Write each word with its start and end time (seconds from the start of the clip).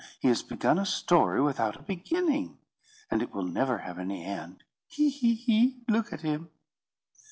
He 0.19 0.29
has 0.29 0.41
begun 0.41 0.79
a 0.79 0.85
story 0.87 1.43
without 1.43 1.75
a 1.75 1.83
beginning, 1.83 2.57
and 3.11 3.21
it 3.21 3.35
will 3.35 3.43
never 3.45 3.77
have 3.77 3.99
any 3.99 4.23
end. 4.25 4.63
He! 4.87 5.11
he! 5.11 5.35
he! 5.35 5.83
Look 5.87 6.11
at 6.11 6.21
him!" 6.21 6.49